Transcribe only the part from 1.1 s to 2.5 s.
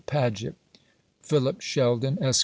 PHILIP SHELDON, Esq.